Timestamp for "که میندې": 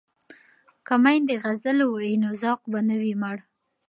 0.85-1.35